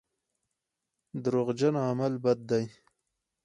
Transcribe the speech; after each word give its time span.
دروغجن 1.23 1.75
عمل 1.87 2.13
بد 2.23 2.39
دی. 2.49 2.65